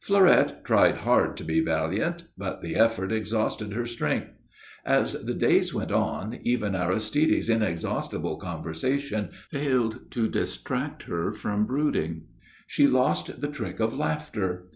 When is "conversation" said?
8.38-9.28